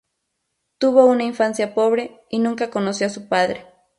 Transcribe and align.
Tuvo 0.79 1.05
una 1.05 1.25
infancia 1.25 1.75
pobre, 1.75 2.21
y 2.31 2.39
nunca 2.39 2.71
conoció 2.71 3.05
a 3.05 3.11
su 3.11 3.27
padre. 3.29 3.67